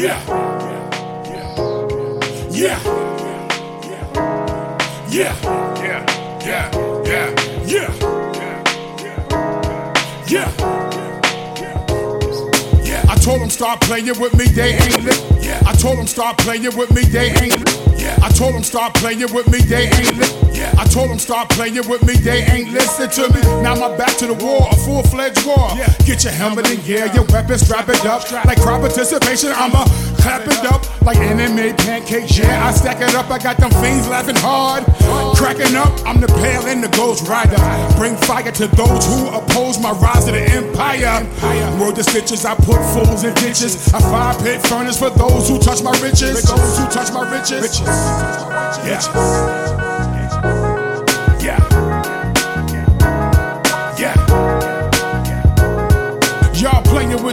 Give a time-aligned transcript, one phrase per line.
[0.00, 0.18] Yeah.
[2.50, 2.80] Yeah.
[2.80, 2.80] Yeah.
[5.10, 5.34] Yeah.
[5.82, 6.10] Yeah.
[6.42, 7.30] Yeah.
[7.66, 7.90] Yeah.
[10.26, 10.50] Yeah.
[12.82, 13.04] Yeah.
[13.10, 15.39] I told them stop playing with me, they ain't lit.
[15.50, 15.60] Yeah.
[15.66, 17.58] I told them stop playing with me, they ain't.
[17.98, 18.16] Yeah.
[18.22, 20.32] I told them stop playing with me, they ain't lit.
[20.54, 20.72] Yeah.
[20.78, 23.40] I told them stop playing with me, they ain't listen to me.
[23.62, 25.70] Now my back to the wall, a full fledged war.
[25.74, 25.92] Yeah.
[26.06, 28.22] Get your helmet in gear, your weapons strap it up.
[28.46, 29.84] Like crowd participation, I'ma
[30.22, 32.38] clap it up like anime pancakes.
[32.38, 34.84] Yeah, I stack it up, I got them fiends laughing hard.
[35.36, 37.58] Cracking up, I'm the pale and the ghost rider.
[37.98, 41.26] Bring fire to those who oppose my rise to the empire.
[41.80, 43.88] Word the stitches, I put fools in ditches.
[43.94, 46.42] A fire pit furnace for those who touch my riches.
[46.42, 47.80] Those who touch my riches.
[47.80, 49.00] Yeah.
[49.14, 49.89] Yeah.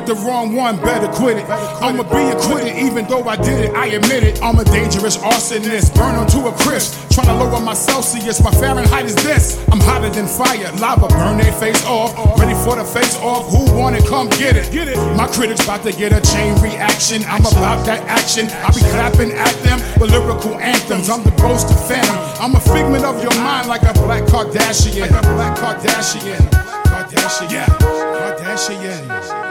[0.07, 1.45] The wrong one, better quit it.
[1.83, 4.41] I'ma be acquitted, even though I did it, I admit it.
[4.41, 6.95] I'm a dangerous arsonist, burn onto a crisp.
[7.11, 9.59] Trying to lower my Celsius, my Fahrenheit is this.
[9.67, 12.15] I'm hotter than fire, lava burn their face off.
[12.39, 14.71] Ready for the face off, who want it, come get it.
[14.71, 14.95] Get it.
[15.17, 17.23] My critics about to get a chain reaction.
[17.27, 18.47] I'm about that action.
[18.63, 21.09] I be clapping at them with lyrical anthems.
[21.09, 22.15] I'm the ghost of phantom.
[22.39, 25.01] I'm a figment of your mind like a black Kardashian.
[25.01, 26.39] Like a black Kardashian.
[26.87, 27.51] Kardashian.
[27.51, 27.67] Yeah.
[27.67, 29.46] Kardashian.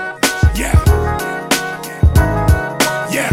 [0.57, 0.73] Yeah.
[3.13, 3.31] Yeah.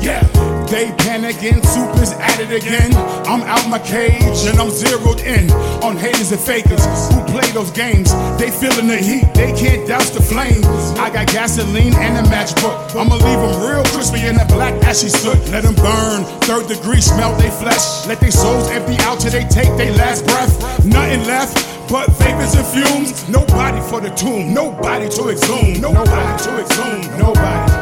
[0.00, 0.22] Yeah.
[0.66, 1.99] They panicking, supers
[2.40, 2.94] it again.
[3.28, 5.50] I'm out my cage and I'm zeroed in
[5.84, 8.12] on haters and fakers who play those games.
[8.38, 10.64] They feeling the heat, they can't douse the flame.
[10.96, 12.96] I got gasoline and a matchbook.
[12.96, 15.38] I'ma leave them real crispy in that black ashy soot.
[15.50, 18.06] Let them burn, third degree, smell they flesh.
[18.06, 20.54] Let their souls empty out till they take their last breath.
[20.84, 21.54] Nothing left
[21.90, 23.28] but vapors and fumes.
[23.28, 27.72] Nobody for the tomb, nobody to exhume, nobody to exhume, nobody.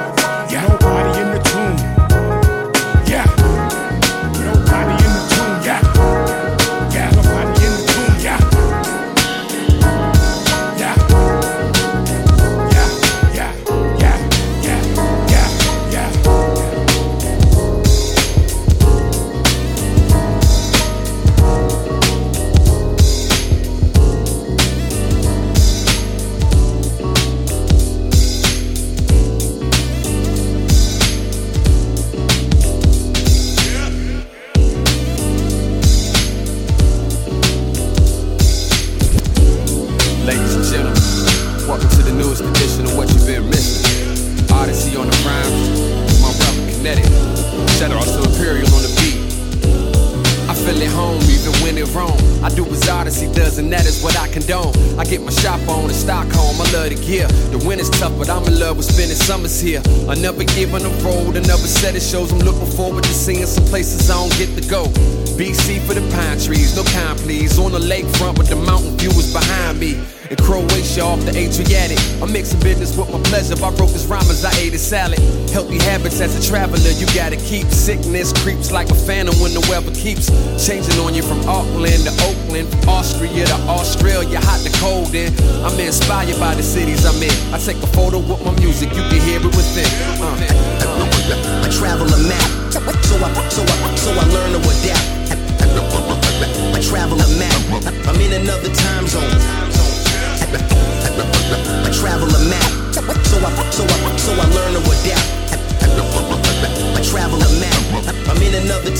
[0.52, 0.66] Yeah.
[0.68, 1.97] Nobody in the tomb.
[53.38, 54.74] Does, and that is what I condone.
[54.98, 57.28] I get my shop on in Stockholm, I love the gear.
[57.54, 59.80] The winter's tough, but I'm in love with spending summers here.
[60.08, 62.32] Another year on the road, another set of shows.
[62.32, 64.86] I'm looking forward to seeing some places I don't get to go.
[65.38, 67.58] BC for the pine trees, no kind please.
[67.58, 70.17] On the lakefront with the mountain view is behind me.
[70.30, 71.96] In Croatia off the Adriatic.
[72.20, 73.56] I'm mixing business with my pleasure.
[73.64, 75.18] I broke his rhyme as I ate a salad.
[75.48, 77.64] Healthy habits as a traveler, you gotta keep.
[77.72, 80.28] Sickness creeps like a phantom when the weather keeps
[80.60, 85.14] changing on you from Auckland to Oakland, from Austria to Australia, hot to cold.
[85.16, 85.32] And
[85.64, 87.32] I'm inspired by the cities I'm in.
[87.54, 89.88] I take a photo with my music, you can hear it within.
[90.20, 90.36] Uh.
[91.64, 95.08] I travel a map, so I, so I, so I learn to adapt.
[96.76, 97.56] I travel a map,
[98.04, 99.87] I'm in another time zone.
[100.50, 105.28] I travel a map, so I, so I, so I learn to adapt.
[106.96, 108.97] I travel a map, I'm in another.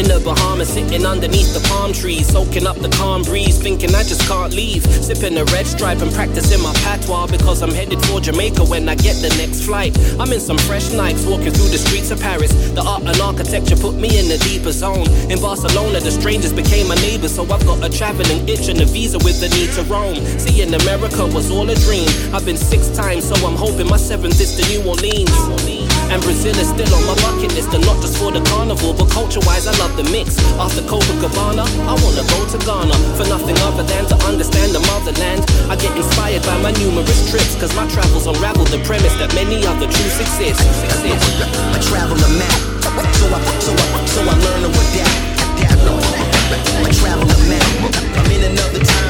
[0.00, 4.02] In the Bahamas, sitting underneath the palm trees, soaking up the calm breeze, thinking I
[4.02, 4.82] just can't leave.
[4.86, 8.94] Sipping a red stripe and practicing my patois because I'm headed for Jamaica when I
[8.94, 9.92] get the next flight.
[10.18, 12.50] I'm in some fresh Nikes, walking through the streets of Paris.
[12.72, 15.04] The art and architecture put me in a deeper zone.
[15.28, 18.86] In Barcelona, the strangers became my neighbors, so I've got a traveling itch and a
[18.86, 20.16] visa with the need to roam.
[20.40, 22.08] Seeing America was all a dream.
[22.32, 25.79] I've been six times, so I'm hoping my seventh is to New Orleans.
[26.10, 29.08] And Brazil is still on my bucket list, and not just for the carnival, but
[29.10, 30.34] culture-wise, I love the mix.
[30.58, 35.46] After Copacabana, I wanna go to Ghana for nothing other than to understand the motherland.
[35.70, 39.62] I get inspired by my numerous trips, cause my travels unravel the premise that many
[39.64, 40.58] other truths exist.
[40.58, 42.58] I travel a map,
[43.14, 45.30] so I, so I, so I learn to adapt.
[46.82, 47.70] I travel a map,
[48.18, 49.09] I'm in another time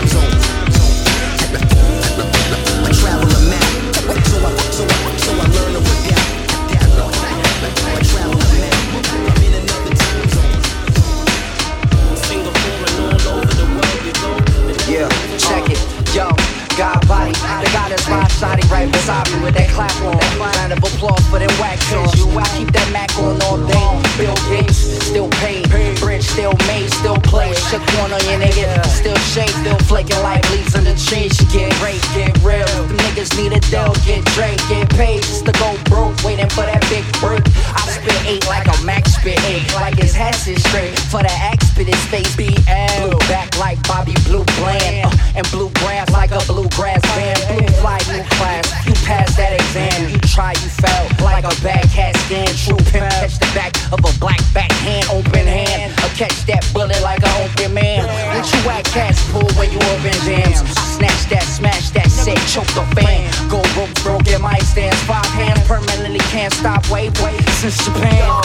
[66.18, 66.90] hands can't stop.
[66.90, 68.12] Wait, wait, since Japan.
[68.12, 68.42] Yeah,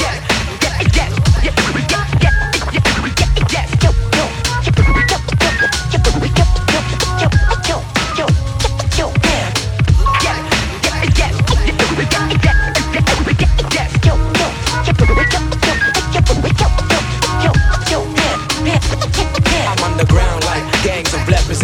[0.62, 1.10] yeah, yeah,
[1.44, 2.36] yeah, yeah, yeah.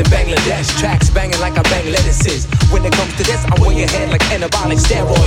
[0.10, 0.80] Bangladesh.
[0.80, 2.46] Tracks banging like I bang lettuces.
[2.72, 5.21] When it comes to this, I'm way ahead like anabolic steroids.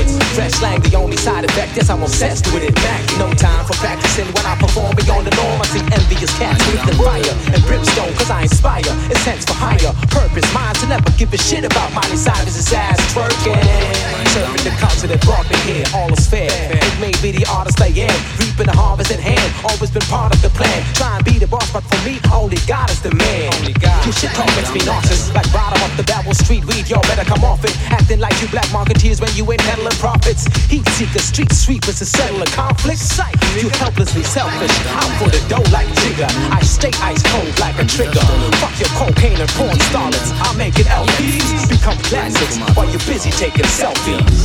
[0.55, 2.75] Slang, the only side effect is I'm obsessed with it.
[2.87, 5.59] Mac, no time for practicing when I perform beyond the norm.
[5.59, 8.87] I see envious cats breathing fire and brimstone, cause I inspire.
[9.11, 10.47] It's hence for higher purpose.
[10.55, 13.57] Mine to never give a shit about my Miley Cyrus's ass twerking.
[14.37, 16.51] Serving the culture that brought me here, all is fair.
[16.51, 19.49] It may be the artist I am, reaping the harvest at hand.
[19.65, 20.83] Always been part of the plan.
[20.95, 23.51] Try and be the boss, but for me, only God is the man.
[24.05, 26.91] You shit talk makes me nauseous, like bottom of the barrel street weed.
[26.91, 27.73] Y'all better come off it.
[27.89, 30.44] Acting like you black marketeers when you ain't peddling profits.
[30.69, 33.01] Heat seekers, street sweepers to settle a conflict.
[33.61, 34.75] You helplessly selfish.
[34.91, 36.29] I'm for the dough like Jigga.
[36.51, 38.25] I stay ice cold like a trigger.
[38.61, 40.33] Fuck your cocaine and porn starlets.
[40.43, 44.45] I'm making LPs become classics while you're busy taking selfies.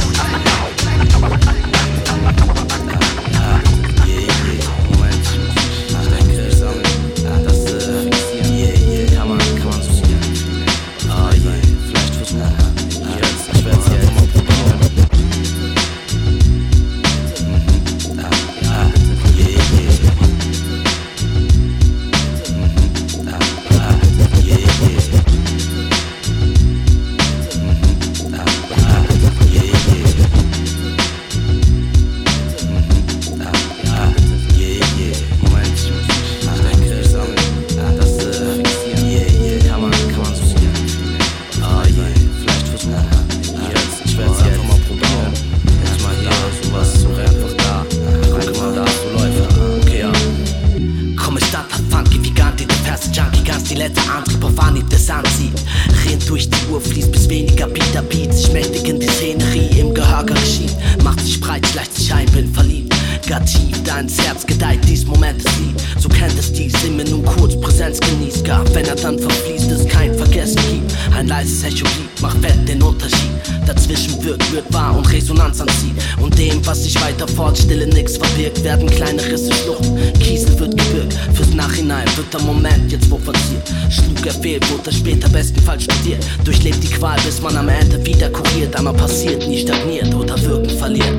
[84.59, 86.25] gelebt, wurde später bestenfalls studiert.
[86.43, 88.75] Durchlebt die Qual, bis man am Ende wieder kuriert.
[88.75, 91.15] Einmal passiert, nie stagniert oder wirken verliert.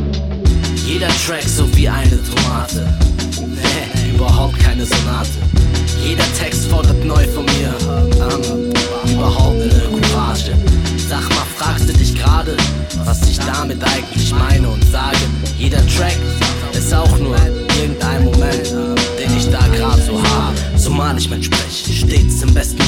[0.87, 2.87] Jeder Track so wie eine Tomate.
[3.41, 5.31] Nee, überhaupt keine Sonate.
[6.05, 7.75] Jeder Text fordert neu von mir.
[7.87, 10.53] Um, überhaupt eine Courage.
[11.09, 12.57] Sag mal, fragst du dich gerade,
[13.05, 15.19] was ich damit eigentlich meine und sage?
[15.59, 16.17] Jeder Track
[16.73, 17.37] ist auch nur
[17.81, 18.67] irgendein Moment,
[19.19, 21.70] den ich da gerade so habe, zumal ich mein Sprech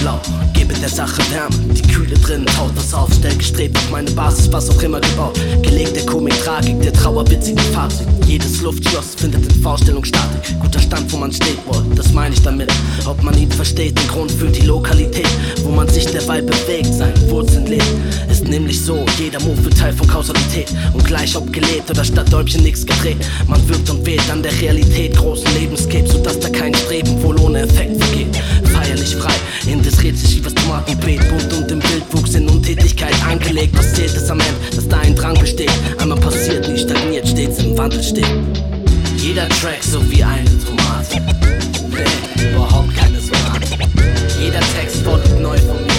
[0.02, 0.20] blau.
[0.52, 3.12] Gebe der Sache Wärme, die Kühle drin haut das auf.
[3.14, 5.38] Schnell gestrebt auf meine Basis, was auch immer gebaut.
[5.62, 8.06] Gelegte Komik, Tragik, der Trauer, witzige Fazit.
[8.26, 10.58] Jedes Luftschloss findet in Vorstellung Statik.
[10.60, 12.72] Guter Stand, wo man steht, boah, das meine ich damit.
[13.06, 15.28] Ob man ihn versteht, den Grund für die Lokalität,
[15.62, 17.86] wo man sich derweil bewegt, sein Wurzeln lebt.
[18.30, 20.72] Ist nämlich so, jeder Move wird Teil von Kausalität.
[20.92, 23.18] Und gleich ob gelebt oder statt Däumchen nichts gedreht.
[23.46, 27.60] Man wirkt und wählt an der Realität großen Lebenscape, sodass da kein Streben wohl ohne
[27.60, 28.28] Effekt vergeht
[28.92, 29.32] er nicht frei.
[29.66, 33.76] Interessiert sich übers Tomatenbeet, bunt und im Bildwuchs in Untätigkeit angelegt.
[33.76, 35.72] Was zählt es am Ende, dass da ein Drang besteht?
[35.98, 38.26] Einmal passiert, nie stagniert, stets im Wandel steht.
[39.16, 41.20] Jeder Track so wie eine Tomate.
[41.90, 43.66] Nee, überhaupt keine Sonate.
[44.40, 45.91] Jeder Text fordert neu von mir.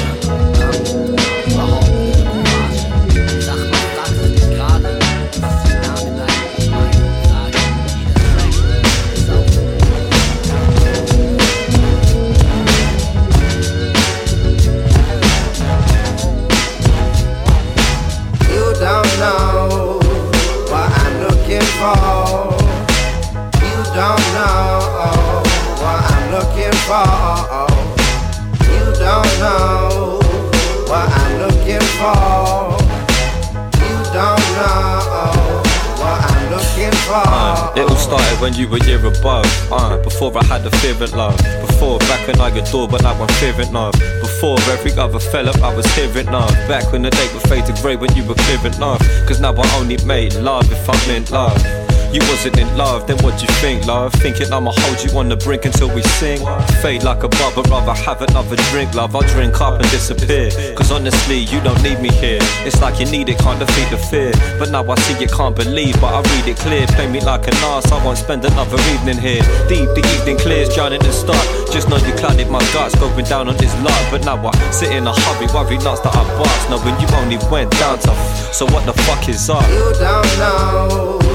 [40.23, 41.37] Before I had a of love.
[41.67, 43.93] Before, back when I adored, but now I'm fearing love.
[44.21, 46.51] Before, every other fella I was hearing love.
[46.67, 48.99] Back when the day would fade to grey when you were clearing love.
[49.27, 51.82] Cause now I only made love if I meant love.
[52.13, 54.13] You wasn't in love, then what you think, love?
[54.13, 56.45] Thinking I'ma hold you on the brink until we sing.
[56.79, 59.15] Fade like a bubble, rather have another drink, love.
[59.15, 60.51] I'll drink up and disappear.
[60.75, 62.37] Cause honestly, you don't need me here.
[62.69, 64.31] It's like you need it, can't defeat the fear.
[64.59, 66.85] But now I see you can't believe, but I read it clear.
[66.93, 69.41] Play me like an ass, I won't spend another evening here.
[69.65, 71.41] Deep, the evening clears, drowning the start.
[71.73, 74.05] Just know you clouded my guts, going down on this love.
[74.11, 76.69] But now I sit in a hurry, worry nuts that I bust.
[76.69, 78.53] Knowing you only went down tough.
[78.53, 79.67] So what the fuck is up?
[79.67, 81.32] You don't know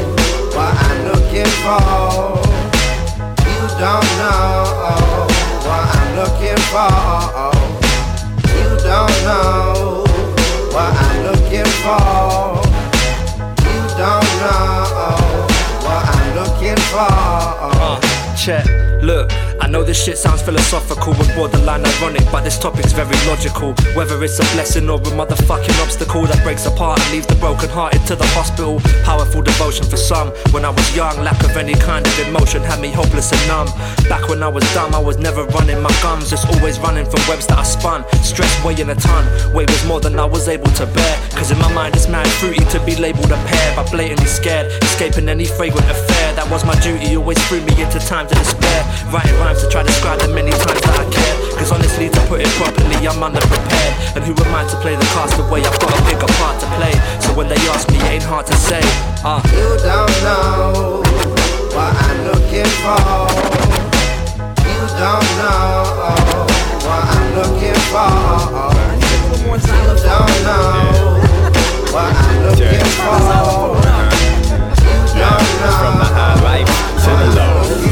[1.39, 2.41] looking for.
[3.47, 5.27] You don't know
[5.67, 6.91] what I'm looking for.
[8.55, 10.05] You don't know
[10.73, 12.59] what I'm looking for.
[13.63, 15.47] You don't know
[15.85, 17.07] what I'm looking for.
[17.09, 18.67] Uh, check,
[19.03, 19.48] look.
[19.61, 23.75] I know this shit sounds philosophical and borderline ironic, but this topic's very logical.
[23.95, 27.69] Whether it's a blessing or a motherfucking obstacle that breaks apart and leaves the broken
[27.69, 28.81] hearted to the hospital.
[29.05, 30.29] Powerful devotion for some.
[30.53, 33.69] When I was young, lack of any kind of emotion had me hopeless and numb.
[34.09, 37.21] Back when I was dumb, I was never running my gums, just always running from
[37.29, 38.05] webs that I spun.
[38.23, 41.17] Stress weighing a ton, weight was more than I was able to bear.
[41.33, 44.71] Cause in my mind it's mad fruity to be labeled a pair, but blatantly scared.
[44.83, 48.85] Escaping any fragrant affair, that was my duty, always threw me into times of despair.
[49.13, 51.37] Writing rhymes to try to describe the many times that I care.
[51.57, 54.17] Cause honestly, to put it properly, I'm underprepared.
[54.17, 55.65] And who am I to play the castaway?
[55.65, 56.93] I've got a bigger part to play.
[57.25, 58.85] So when they ask me, it ain't hard to say.
[59.25, 59.41] Uh.
[59.57, 61.01] You don't know
[61.73, 63.25] what I'm looking for.
[64.69, 65.97] You don't know
[66.85, 68.13] what I'm looking for.
[69.49, 71.25] You don't know
[71.89, 73.17] what I'm looking for.
[74.93, 75.79] You don't know.
[75.79, 76.71] From the high life
[77.05, 77.88] to the low, I be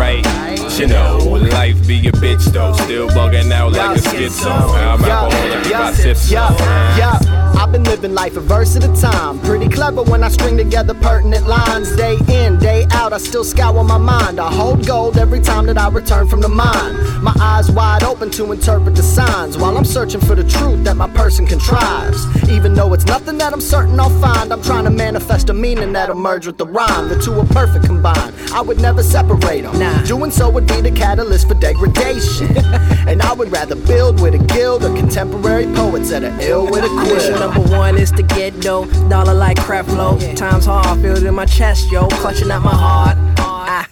[0.00, 1.18] You know,
[1.52, 4.50] life be a bitch though, still bugging out like a schizo.
[4.50, 7.29] I'm alcoholic if I sip slow.
[7.56, 9.38] I've been living life a verse at a time.
[9.40, 11.94] Pretty clever when I string together pertinent lines.
[11.96, 14.40] Day in, day out, I still scour my mind.
[14.40, 17.22] I hold gold every time that I return from the mine.
[17.22, 20.96] My eyes wide open to interpret the signs while I'm searching for the truth that
[20.96, 22.24] my person contrives.
[22.48, 25.92] Even though it's nothing that I'm certain I'll find, I'm trying to manifest a meaning
[25.92, 27.08] that'll merge with the rhyme.
[27.08, 28.34] The two are perfect combined.
[28.52, 29.78] I would never separate them.
[29.78, 30.02] Nah.
[30.02, 32.56] Doing so would be the catalyst for degradation.
[33.08, 36.84] and I would rather build with a guild of contemporary poets that are ill with
[36.84, 37.39] a quill.
[37.40, 38.84] Number one is to get dough.
[39.08, 40.18] Dollar like crap flow.
[40.36, 42.06] Times hard, feel it in my chest, yo.
[42.06, 43.16] Clutching at my heart.
[43.38, 43.88] Ah,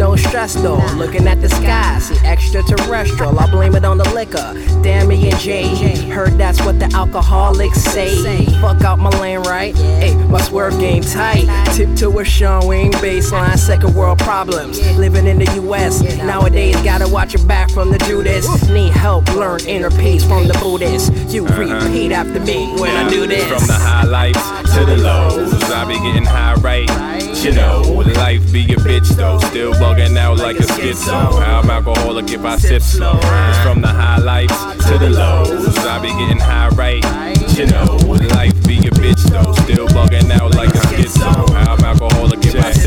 [0.00, 0.82] don't stress though.
[0.96, 3.38] Looking at the sky, see extraterrestrial.
[3.38, 4.54] I blame it on the liquor.
[4.82, 5.68] Damn me and Jay.
[6.08, 8.46] Heard that's what the alcoholics say.
[8.62, 9.76] Fuck out my lane, right?
[9.76, 11.44] Hey, my swerve game tight.
[11.76, 12.92] Tip to a showing.
[12.92, 14.80] Baseline, second world problems.
[14.96, 16.00] Living in the US.
[16.16, 18.46] Nowadays, gotta watch your back from the Judas.
[18.70, 21.12] Need help, learn inner peace from the Buddhist.
[21.30, 21.60] You uh-huh.
[21.60, 23.46] repeat after me when I do this.
[23.50, 24.40] From the highlights
[24.74, 26.88] to the lows, I be getting high right.
[27.44, 27.80] You know,
[28.16, 31.40] life be a bitch though, still bugging out like a schizo.
[31.40, 33.18] I'm alcoholic if I sip slow.
[33.22, 34.56] It's from the highlights
[34.86, 37.04] to the lows, I be getting high right.
[37.56, 37.96] You know,
[38.34, 41.50] life be a bitch though, still bugging out like a schizo.
[41.50, 41.84] I'm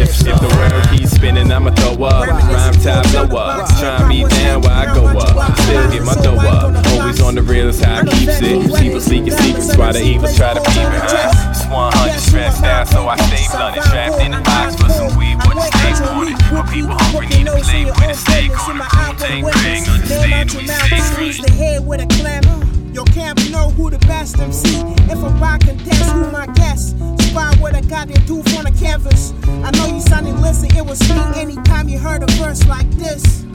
[0.04, 0.28] if.
[0.28, 2.28] If the world keeps spinning, I'ma throw up.
[2.28, 3.70] Rhyme time blow up.
[3.80, 5.58] Try me down where I go up.
[5.60, 6.86] Still get my dough up.
[6.88, 8.82] Always on the real is how I keeps it.
[8.82, 11.04] People seeking secrets while the evils try to peep it.
[11.04, 11.52] Huh?
[11.52, 13.84] It's 100 stressed out, so I stay blunted.
[13.84, 16.38] Trapped in a box for some weed, what the stay on it.
[16.52, 18.88] But people hungry need to play with a steak on it.
[18.92, 22.73] Don't take Craig, understand we stay Squeeze the head with a clamor.
[22.94, 24.70] Your camp know who the best MC.
[25.10, 26.96] If a rock contest, who my guest?
[27.30, 29.34] Spot what I got their do on the canvas.
[29.66, 33.46] I know you sounding listen, it was me anytime you heard a verse like this.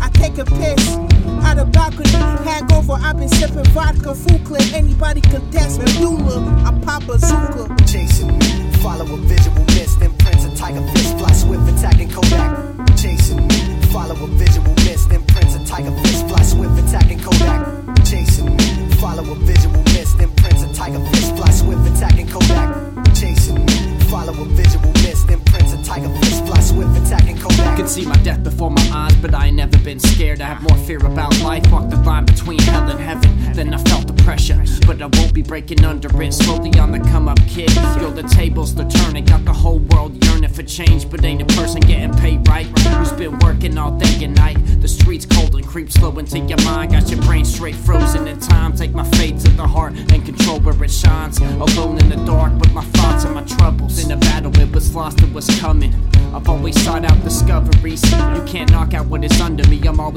[0.00, 0.96] I take a piss
[1.44, 2.08] out of balcony,
[2.48, 2.94] hangover.
[2.94, 4.72] I've been sipping vodka, food clip.
[4.72, 7.68] Anybody contest me, you look, I pop a zooka.
[7.92, 12.96] Chasing me, follow a visual mist, imprints a tiger fist, fly swift, attacking Kodak.
[12.96, 15.87] Chasing me, follow a visual mist, imprints a tiger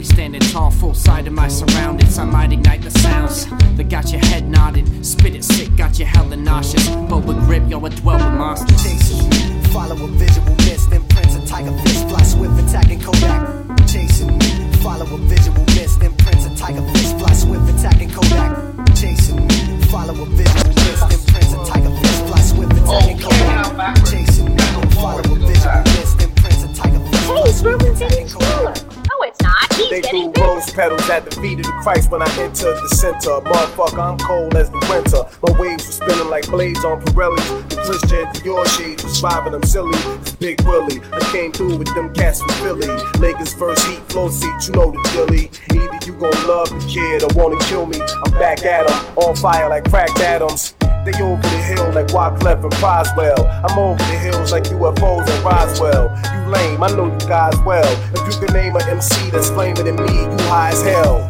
[0.01, 0.41] under me.
[0.41, 2.17] I'm always standing tall, full side of my surroundings.
[2.17, 3.46] I might ignite the sounds
[3.77, 5.03] that got your head nodding.
[5.03, 6.88] Spit it sick, got you hella nauseous.
[7.10, 8.84] But with grip, yo, I dwell with monsters.
[8.84, 9.31] Chasing,
[9.72, 13.77] Follow a visual mist, imprints a tiger fist, fly swift, attacking Kodak.
[13.88, 14.74] Chasing me.
[14.81, 18.51] Follow a visual mist, imprints a tiger fist, fly swift, attacking Kodak.
[18.96, 19.81] Chasing me.
[19.91, 23.96] Follow a visual mist, imprints a tiger fist, fly swift, attacking Kodak.
[24.05, 24.63] Chasing me.
[24.96, 28.61] Follow a visual mist, imprints a tiger fist, fly swift, attacking Kodak.
[29.89, 33.41] They threw rose petals at the feet of the Christ when I entered the center.
[33.41, 35.23] Motherfucker, I'm cold as the winter.
[35.43, 37.69] My waves were spinning like blades on Pirellis.
[37.69, 39.97] The Christian Dior shades was vibing, I'm silly.
[40.21, 41.01] It's Big Willie.
[41.11, 42.88] I came through with them cats from Philly.
[43.19, 45.51] Lakers first heat, flow seat, you know the dilly.
[45.71, 48.00] Either you gon' love the kid or wanna kill me.
[48.01, 50.73] I'm back at 'em, on fire like cracked Adams.
[51.03, 53.48] They over the hill like Wyclef and Roswell.
[53.65, 56.12] I'm over the hills like UFOs and Roswell.
[56.31, 57.91] You lame, I know you guys well.
[58.13, 61.27] If you can name an MC that's flaming than me, you high as hell.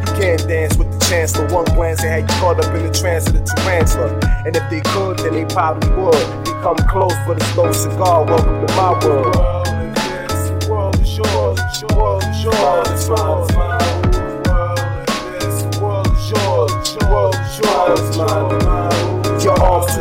[0.00, 1.46] You can't dance with the chancellor.
[1.48, 4.12] One glance, they had you caught up in the trance of the tarantula.
[4.44, 6.44] And if they could, then they probably would.
[6.44, 8.26] They come close for the slow cigar.
[8.26, 9.34] Welcome to my world.
[9.34, 13.72] World is The world is yours, the world is yours, the world is yours.
[15.64, 18.77] The world is yours, the world is yours.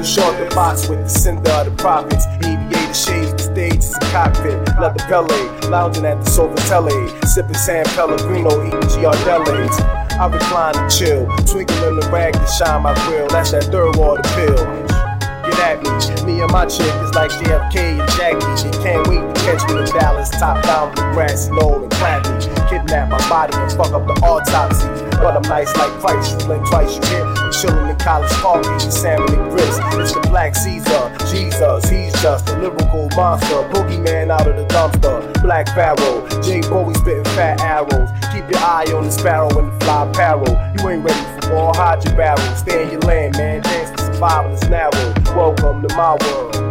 [0.07, 2.25] Short to box with the cinder of the prophets.
[2.39, 4.55] Aviator shades, the stage is a cockpit.
[4.79, 6.55] Leather Pele, lounging at the sofa.
[7.27, 9.75] Sipping San Pellegrino, eating Ghirardellis.
[10.15, 13.27] I recline and chill, twinkling the rag to shine my grill.
[13.27, 14.55] That's that third water pill.
[15.43, 15.91] Get at me,
[16.23, 18.63] me and my chick is like JFK and Jackie.
[18.63, 21.91] They can't wait to catch me in Dallas, top down with the grassy knoll and
[21.91, 22.39] clap me.
[22.69, 24.87] Kidnap my body and fuck up the autopsy.
[25.19, 27.36] But I'm nice like Christ, you blink twice, you hit.
[27.57, 29.79] Chillin' in college park, eating salmon and grits.
[29.97, 33.63] It's the Black Caesar, Jesus, he's just a lyrical monster.
[33.73, 36.27] Boogeyman out of the dumpster, Black Pharaoh.
[36.43, 36.61] J.
[36.61, 38.09] Bowie spitting fat arrows.
[38.31, 40.45] Keep your eye on the sparrow and the fly apparel.
[40.77, 42.55] You ain't ready for war, hide your barrel.
[42.55, 43.63] Stay in your lane, man.
[43.63, 45.13] Dance to survival is narrow.
[45.35, 46.66] Welcome to my world.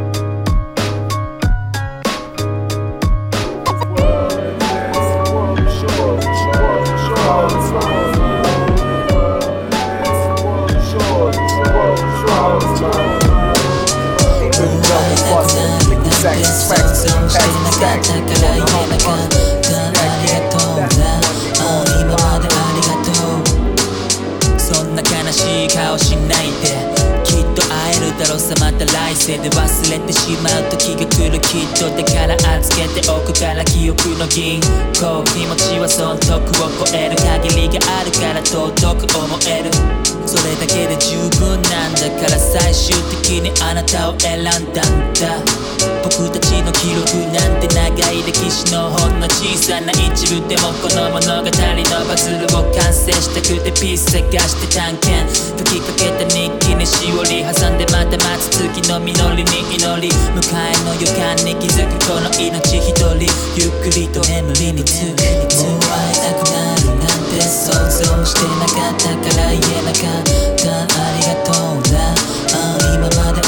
[53.97, 55.25] くてピース探して探検。
[55.57, 60.11] 吹きかけた日記にしおり挟んでまた待つ月の実りに祈り。
[60.11, 63.25] 迎えの予感に気づくこの命一人。
[63.57, 65.17] ゆっくりと眠りにつく
[65.65, 70.69] もう会えなくなるなんて想像してなかったから言えなかった。
[70.77, 72.13] ありがとうな。
[72.53, 73.46] あ今まで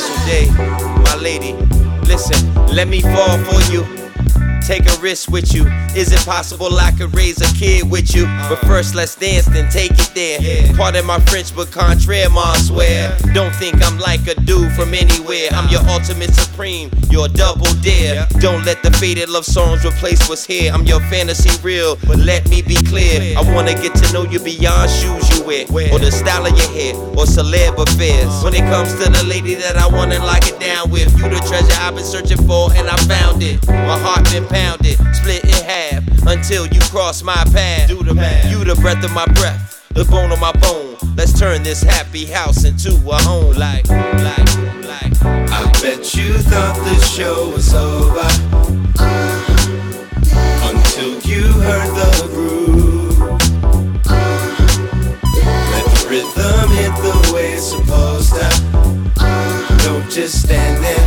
[0.00, 0.48] special day,
[1.04, 1.52] my lady.
[2.08, 4.01] Listen, let me fall for you.
[4.66, 5.66] Take a risk with you.
[5.96, 8.24] Is it possible I could raise a kid with you?
[8.48, 8.66] But uh.
[8.68, 10.72] first, let's dance, then take it there.
[10.76, 13.16] Pardon my French, but contraire, I swear.
[13.34, 15.48] Don't think I'm like a dude from anywhere.
[15.50, 18.26] I'm your ultimate supreme, your double dare.
[18.38, 20.72] Don't let the faded love songs replace what's here.
[20.72, 23.36] I'm your fantasy real, but let me be clear.
[23.36, 26.70] I wanna get to know you beyond shoes you wear, or the style of your
[26.70, 28.30] hair, or celeb affairs.
[28.30, 28.42] Uh.
[28.44, 31.42] When it comes to the lady that I wanna lock it down with, you the
[31.48, 33.58] treasure I've been searching for, and I found it.
[33.66, 37.88] My heart been pound it, split in half until you cross my path.
[37.88, 38.50] Do the math.
[38.50, 40.96] You the breath of my breath, the bone of my bone.
[41.16, 43.56] Let's turn this happy house into a home.
[43.56, 45.12] Like, like, like.
[45.24, 48.18] I bet you thought the show was over
[49.00, 49.68] uh-huh.
[50.70, 53.22] until you heard the groove.
[54.06, 54.68] Uh-huh.
[55.72, 58.46] Let the rhythm hit the way it's supposed to.
[59.16, 59.78] Uh-huh.
[59.84, 61.01] Don't just stand there.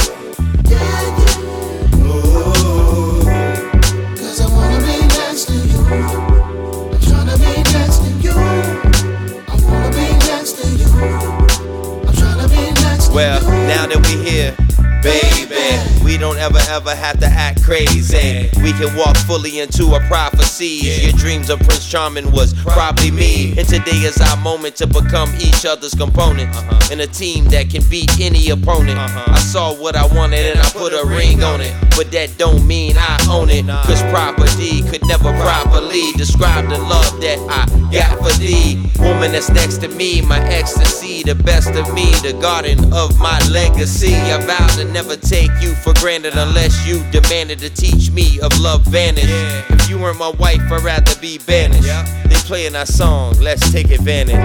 [13.68, 14.56] Now that we here,
[15.02, 18.50] baby, we don't ever ever have to act crazy.
[18.64, 21.04] We can walk fully into a prophecy.
[21.04, 23.54] Your dreams of Prince Charming was probably me.
[23.58, 26.56] And today is our moment to become each other's component.
[26.56, 26.94] Uh-huh.
[26.94, 28.98] In a team that can beat any opponent.
[28.98, 29.34] Uh-huh.
[29.34, 31.74] I saw what I wanted and I put a ring on it.
[31.98, 33.66] But that don't mean I own it.
[33.86, 38.82] Cause property could never properly describe the love that I got for thee.
[39.00, 43.38] Woman that's next to me, my ecstasy, the best of me, the garden of my
[43.50, 44.16] legacy.
[44.16, 48.56] I vow to never take you for granted unless you demanded to teach me of
[48.60, 49.26] love vanish.
[49.26, 51.82] If you weren't my wife, I'd rather be banished.
[52.30, 54.36] They playing our song, let's take advantage.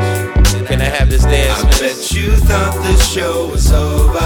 [0.69, 1.63] Can I have this dance?
[1.63, 4.25] I bet you thought the show was over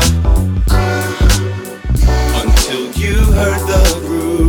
[2.40, 4.43] until you heard the groove.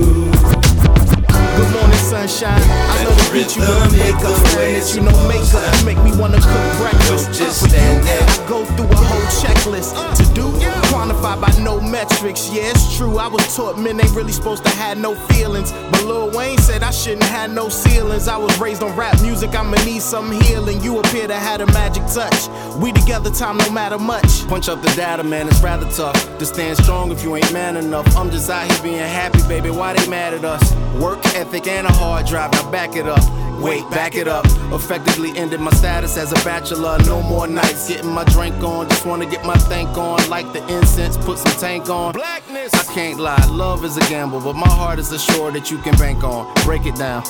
[2.06, 2.62] Sunshine.
[2.62, 5.66] I know the beat you gonna make up, that you know makeup.
[5.80, 7.34] You make me wanna cook breakfast.
[7.34, 8.22] just For you, stand there.
[8.22, 10.46] I go through a whole checklist to do,
[10.94, 12.48] quantify by no metrics.
[12.54, 13.18] Yeah, it's true.
[13.18, 16.84] I was taught men ain't really supposed to have no feelings, but Lil Wayne said
[16.84, 18.28] I shouldn't have no ceilings.
[18.28, 19.56] I was raised on rap music.
[19.56, 20.82] I'ma need some healing.
[20.84, 22.50] You appear to have a magic touch.
[22.78, 24.48] We together, time no matter much.
[24.48, 27.78] Punch up the data, man, it's rather tough to stand strong if you ain't man
[27.78, 28.06] enough.
[28.16, 29.72] I'm just out here being happy, baby.
[29.72, 30.76] Why they mad at us?
[31.02, 33.24] Work ethic and a hard drive, now back it up.
[33.62, 34.46] Wait, back it up.
[34.74, 36.98] Effectively ended my status as a bachelor.
[37.06, 38.90] No more nights, getting my drink on.
[38.90, 40.28] Just wanna get my thank on.
[40.30, 42.14] Like the incense, put some tank on.
[42.14, 42.74] Blackness.
[42.74, 45.78] I can't lie, love is a gamble, but my heart is a shore that you
[45.80, 46.54] can bank on.
[46.64, 47.24] Break it down.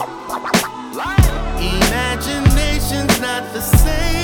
[1.58, 4.15] Imagination's not the same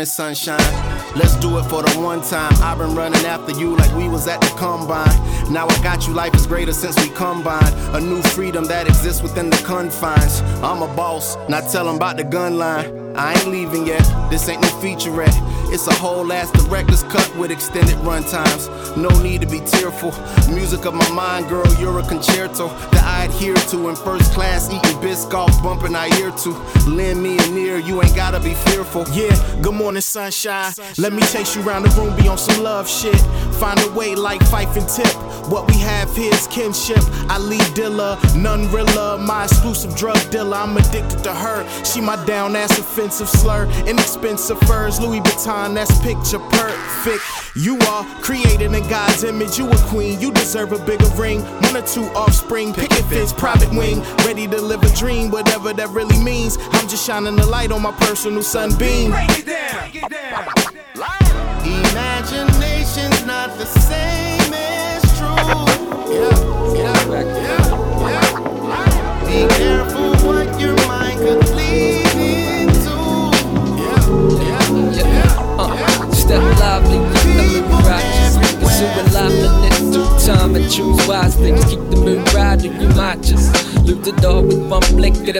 [0.00, 1.14] morning, sunshine.
[1.14, 2.54] Let's do it for the one time.
[2.62, 5.52] I've been running after you like we was at the combine.
[5.52, 7.74] Now I got you, life is greater since we combined.
[7.94, 10.40] A new freedom that exists within the confines.
[10.62, 13.14] I'm a boss, not tell 'em about the gun line.
[13.16, 15.36] I ain't leaving yet, this ain't no featurette.
[15.72, 18.68] It's a whole ass director's cut with extended run times.
[18.96, 20.12] No need to be tearful.
[20.48, 24.70] Music of my mind, girl, you're a concerto that I adhere to in first class,
[24.70, 26.50] eating Biscoff, bumping I ear to.
[26.88, 29.04] Lend me an ear, you ain't gotta be fearful.
[29.12, 30.72] Yeah, good morning, sunshine.
[30.96, 33.20] Let me chase you around the room, be on some love shit.
[33.60, 35.14] Find a way like Phife and Tip.
[35.50, 37.02] What we have here is kinship.
[37.28, 39.18] I lead Dilla, none realer.
[39.18, 40.56] My exclusive drug dealer.
[40.56, 41.84] I'm addicted to her.
[41.84, 43.66] She my down ass offensive slur.
[43.86, 47.22] Inexpensive furs, Louis Vuitton, that's picture perfect.
[47.56, 49.58] You are created in God's image.
[49.58, 51.42] You a queen, you deserve a bigger ring.
[51.62, 54.00] One or two offspring, picket fence, private wing.
[54.24, 56.56] Ready to live a dream, whatever that really means.
[56.72, 59.12] I'm just shining the light on my personal sunbeam.
[59.12, 59.89] Imagination's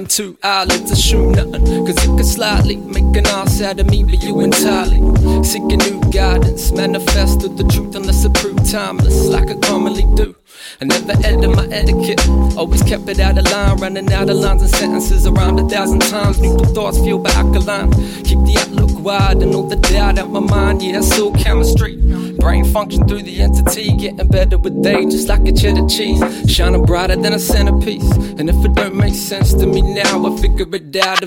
[0.01, 0.91] them two eyelids.
[0.91, 4.41] to shoot nothing, cause it could slightly make an ass out of me, but you
[4.41, 5.01] entirely.
[5.45, 10.35] Seeking new guidance, manifest through the truth unless approved timeless, like I commonly do.
[10.81, 14.63] I never edited my etiquette, always kept it out of line, running out of lines
[14.63, 16.41] and sentences around a thousand times.
[16.41, 17.93] Neutral thoughts fueled by alkaline.
[18.25, 21.97] Keep the outlook wide and all the doubt out my mind, yeah, it's all chemistry.
[22.41, 26.23] Brain function through the entity, getting better with age, just like a cheddar cheese.
[26.51, 28.11] Shining brighter than a centerpiece.
[28.39, 31.21] And if it don't make sense to me now, I figure it out.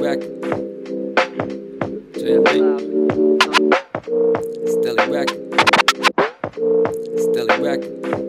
[0.00, 0.40] Record.
[2.14, 2.52] JLB.
[4.72, 5.40] Stelly Record.
[7.18, 8.27] Stelly Record.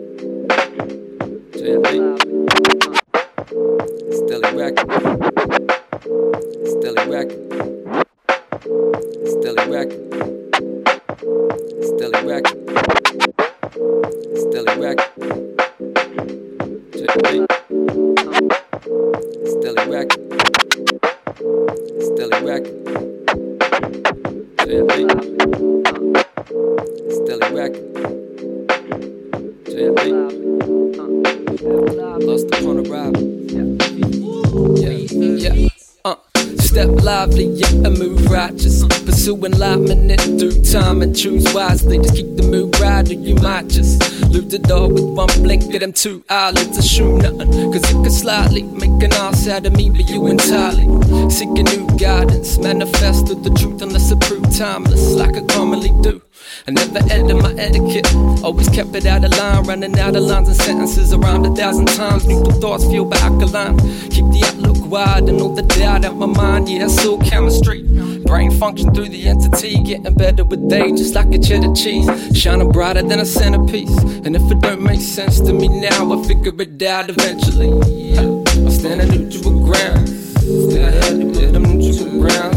[45.90, 46.76] Them two eyelids.
[46.76, 50.26] To shoot nothing, cause it could slightly make an ass out of me, but you
[50.26, 50.86] entirely.
[51.30, 56.22] Seeking new guidance, manifest through the truth unless approved timeless, like I commonly do.
[56.66, 58.12] I never ended my etiquette.
[58.42, 61.86] Always kept it out of line, running out of lines and sentences around a thousand
[61.88, 62.26] times.
[62.26, 63.78] Neutral thoughts fueled by alkaline.
[64.10, 66.68] Keep the outlook wide and all the doubt out my mind.
[66.68, 67.82] Yeah, it's all chemistry.
[68.30, 72.08] Brain function through the entity, getting better with age, just like a cheddar cheese.
[72.32, 73.90] Shining brighter than a centerpiece.
[74.24, 77.70] And if it don't make sense to me now, I figure it out eventually.
[77.88, 78.66] Yeah.
[78.66, 80.08] I stand on neutral ground.
[80.46, 82.49] With neutral grounds.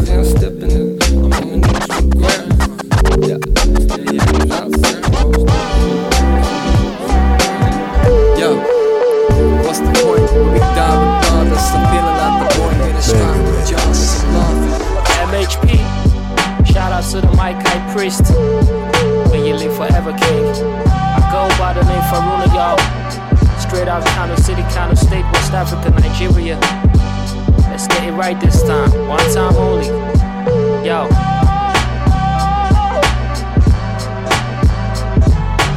[17.94, 18.24] Priest.
[19.30, 20.46] When you live forever, king.
[20.84, 22.76] I go by the name Faruna, y'all.
[23.60, 26.58] Straight out of Kano City, Kano State, West Africa, Nigeria.
[27.70, 28.90] Let's get it right this time.
[29.06, 29.86] One time only.
[30.84, 31.06] Yo.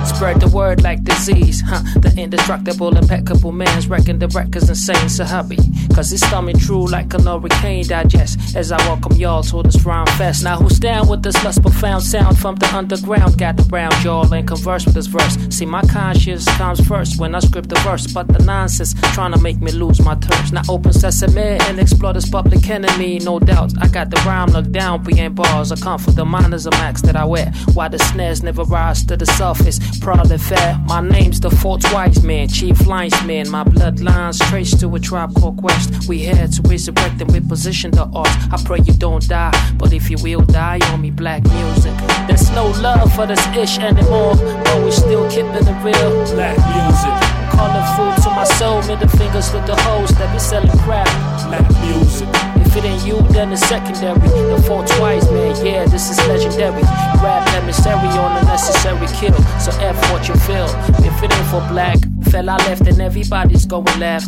[0.03, 1.84] Spread the word like disease, huh?
[1.99, 5.60] The indestructible, impeccable man's wrecking the records insane, so happy.
[5.97, 8.55] Cause it's coming true like an hurricane digest.
[8.55, 10.43] As I welcome y'all to this rhyme fest.
[10.43, 13.39] Now who's down with this less profound sound from the underground?
[13.39, 15.36] Got the round jaw and converse with this verse.
[15.49, 18.05] See, my conscience comes first when I script the verse.
[18.05, 20.53] But the nonsense trying to make me lose my terms.
[20.53, 23.73] Now open sesame and explore this public enemy, no doubt.
[23.81, 25.71] I got the rhyme locked down, being bars.
[25.71, 27.51] I come for the minors of max that I wear.
[27.73, 29.79] Why the snares never rise to the surface.
[29.97, 30.79] Proud and fair.
[30.86, 33.49] My name's the fourth wise man, chief linesman.
[33.49, 35.87] My bloodlines traced to a tribe called Quest.
[36.08, 38.30] We here to resurrect and we reposition the art.
[38.52, 41.93] I pray you don't die, but if you will die on me, black music.
[42.28, 46.12] There's no love for this ish anymore, but we still keeping it real.
[46.36, 47.15] Black music.
[47.52, 51.08] Calling food to my soul, middle fingers with the hoes that be selling crap.
[51.47, 52.28] Black music.
[52.62, 54.19] If it ain't you, then it's secondary.
[54.19, 56.84] The fall twice, man, yeah, this is legendary.
[57.23, 60.67] Rap emissary on a necessary kill, so F what you feel.
[61.02, 61.97] If it ain't for black,
[62.30, 64.28] fella left and everybody's going left.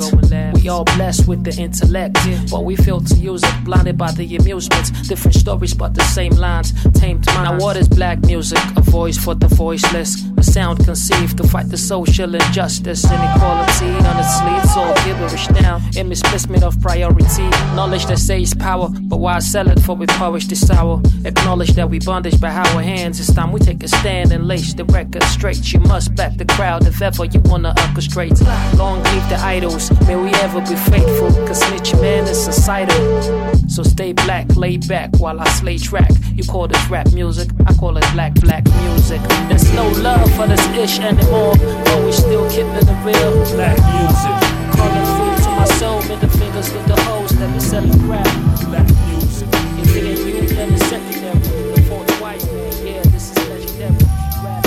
[0.53, 2.17] We all blessed with the intellect,
[2.51, 4.91] but we fail to use it, blinded by the amusements.
[5.07, 6.73] Different stories, but the same lines.
[6.93, 7.43] Tamed mind.
[7.43, 8.59] Now, what is black music?
[8.75, 14.19] A voice for the voiceless, a sound conceived to fight the social injustice, inequality on
[14.19, 15.81] its all gibberish now.
[15.97, 20.47] In misplacement of priority, knowledge that says power, but why sell it for we polish
[20.47, 21.01] this sour?
[21.25, 23.19] Acknowledge that we bondage by our hands.
[23.19, 25.73] It's time we take a stand and lace the record straight.
[25.73, 28.39] You must back the crowd if ever you wanna orchestrate.
[28.77, 31.31] Long live the idols, may we ever be faithful.
[31.45, 32.99] Cause snitch man is societal.
[33.67, 36.11] So stay black, lay back while I slay track.
[36.33, 39.21] You call this rap music, I call it black, black music.
[39.49, 43.33] There's no love for this ish anymore, but we still keeping it real.
[43.55, 44.35] Black music.
[44.75, 48.25] Calling food to my soul, middle fingers with the hoes that be selling crap.
[48.67, 49.47] Black music.
[49.81, 51.39] If it ain't you, then it's secondary.
[51.73, 53.97] The fourth white man, yeah, this is legendary.
[54.43, 54.65] Rap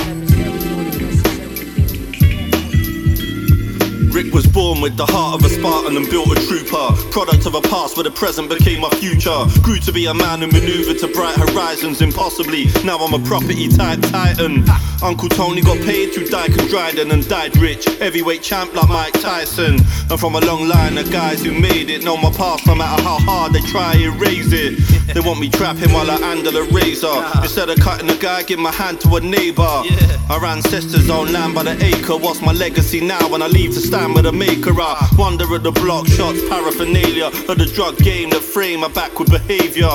[4.15, 6.41] Rick was born with the heart of a Spartan and built a
[6.73, 9.45] Product of a past where the present became my future.
[9.63, 12.65] Grew to be a man who maneuvered to bright horizons impossibly.
[12.83, 14.65] Now I'm a property type titan.
[15.03, 17.85] Uncle Tony got paid through Dyke and Dryden and died rich.
[17.99, 19.81] Heavyweight champ like Mike Tyson.
[20.09, 22.05] And from a long line of guys who made it.
[22.05, 24.79] Know my past no matter how hard they try erase it.
[25.13, 27.13] They want me trapping while I handle a razor.
[27.43, 29.83] Instead of cutting a guy, give my hand to a neighbor.
[30.31, 32.17] Our ancestors own land by the acre.
[32.17, 34.73] What's my legacy now when I leave to stand with a maker?
[34.81, 39.29] I wonder at the block shots, paraphernalia of the drug game that frame my backward
[39.29, 39.91] behavior.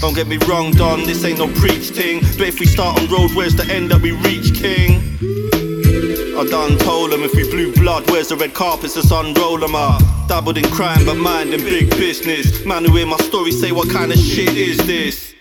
[0.00, 2.20] Don't get me wrong, Don, this ain't no preach thing.
[2.38, 5.18] But if we start on road, where's the end that we reach, King?
[6.38, 9.74] I done told them if we blew blood, where's the red carpets that's unroll them
[9.74, 10.00] up?
[10.26, 12.64] Dabbled in crime, but mind in big business.
[12.64, 15.34] Man who hear my story say, what kind of shit is this?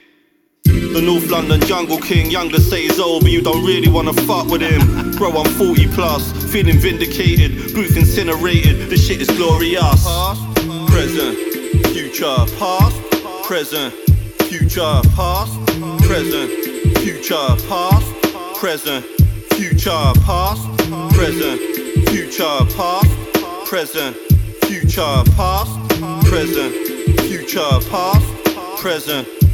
[0.66, 4.48] The North London Jungle King, younger say he's old, but you don't really wanna fuck
[4.48, 5.05] with him.
[5.18, 10.04] Bro, I'm 40 plus, feeling vindicated, booth incinerated, this shit is glorious.
[10.04, 10.42] Past,
[10.88, 11.38] present,
[11.94, 13.02] future, past,
[13.46, 13.94] present,
[14.50, 15.54] future, past,
[16.04, 16.52] present,
[16.98, 18.14] future, past,
[18.60, 19.06] present,
[19.54, 20.68] future, past,
[21.14, 21.62] present,
[22.10, 23.10] future, past,
[23.66, 24.18] present,
[24.66, 25.80] future, past,
[26.26, 26.74] present,
[27.22, 29.45] future, past, present,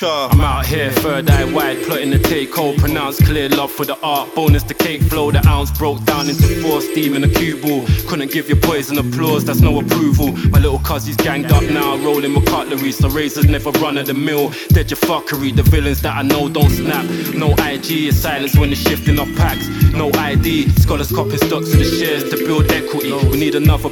[0.00, 0.12] future.
[0.12, 2.78] I'm out here, third eye wide, plotting the take hold.
[2.78, 4.34] Pronounced clear love for the art.
[4.34, 5.30] Bonus the cake flow.
[5.30, 7.84] The ounce broke down into four steam in a cue ball.
[8.08, 10.32] Couldn't give your poison applause, that's no approval.
[10.50, 12.92] My little cuzzy's ganged up now, rolling with cutlery.
[12.92, 14.50] So razors never run of the mill.
[14.68, 15.54] Dead your fuckery.
[15.54, 17.04] The villains that I know don't snap.
[17.34, 19.68] No IG is silence when it's shifting off packs.
[19.92, 20.70] No ID.
[20.80, 23.12] Scholars copying stocks of the shares to build equity.
[23.28, 23.90] We need another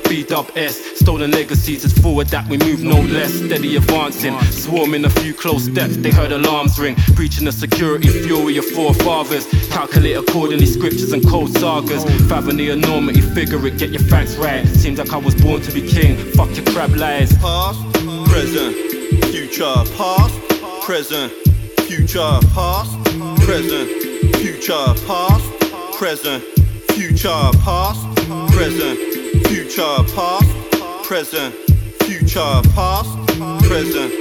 [0.59, 0.99] S.
[0.99, 3.33] Stolen legacies, it's forward that we move no less.
[3.33, 4.38] Steady advancing.
[4.51, 6.97] Swarming a few close steps, they heard alarms ring.
[7.15, 9.47] Breaching the security fury of forefathers.
[9.69, 12.05] Calculate accordingly scriptures and cold sagas.
[12.29, 14.67] Fathom the enormity, figure it, get your facts right.
[14.67, 16.17] Seems like I was born to be king.
[16.33, 17.37] Fuck your crab lies.
[17.39, 17.81] Past,
[18.29, 18.75] present,
[19.27, 19.75] future.
[19.97, 20.35] Past,
[20.83, 21.33] present,
[21.83, 22.39] future.
[22.55, 22.93] Past,
[23.41, 23.89] present,
[24.37, 24.95] future.
[25.07, 25.45] Past,
[25.97, 26.43] present,
[26.93, 27.51] future.
[27.65, 28.07] Past,
[28.53, 28.99] present,
[29.47, 29.97] future.
[30.15, 31.55] Past, present,
[32.03, 32.63] future.
[32.75, 33.11] Past,
[33.65, 34.13] present,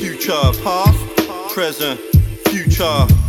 [0.00, 0.52] future.
[0.62, 1.11] Past,
[1.52, 2.00] present,
[2.48, 3.21] future.